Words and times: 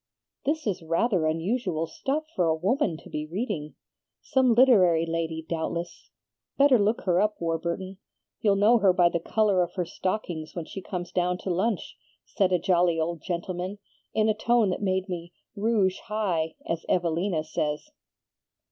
"'This 0.45 0.65
is 0.65 0.81
rather 0.81 1.27
unusual 1.27 1.85
stuff 1.85 2.23
for 2.35 2.45
a 2.47 2.55
woman 2.55 2.97
to 2.97 3.07
be 3.07 3.27
reading. 3.27 3.75
Some 4.19 4.55
literary 4.55 5.05
lady 5.05 5.45
doubtless. 5.47 6.09
Better 6.57 6.79
look 6.79 7.01
her 7.01 7.21
up, 7.21 7.39
Warburton. 7.39 7.99
You'll 8.39 8.55
know 8.55 8.79
her 8.79 8.93
by 8.93 9.09
the 9.09 9.19
color 9.19 9.61
of 9.61 9.75
her 9.75 9.85
stockings 9.85 10.55
when 10.55 10.65
she 10.65 10.81
comes 10.81 11.11
down 11.11 11.37
to 11.43 11.51
lunch,' 11.51 11.95
said 12.25 12.51
a 12.51 12.57
jolly 12.57 12.99
old 12.99 13.21
gentlenoan, 13.21 13.77
in 14.11 14.27
a 14.27 14.33
tone 14.33 14.71
that 14.71 14.81
made 14.81 15.07
me 15.07 15.33
'rouge 15.55 15.99
high,' 16.05 16.55
as 16.67 16.83
Evelina 16.89 17.43
says. 17.43 17.91